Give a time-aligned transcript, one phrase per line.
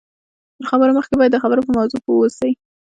[0.57, 2.51] تر خبرو مخکې باید د خبرو په موضوع پوه واوسئ